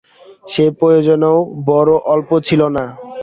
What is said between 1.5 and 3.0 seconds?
বড়ো অল্প ছিল না।